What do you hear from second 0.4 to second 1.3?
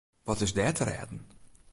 is der te rêden?